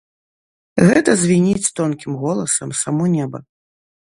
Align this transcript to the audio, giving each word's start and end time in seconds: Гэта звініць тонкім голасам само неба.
Гэта 0.87 1.13
звініць 1.25 1.73
тонкім 1.81 2.17
голасам 2.25 2.69
само 2.83 3.03
неба. 3.17 3.37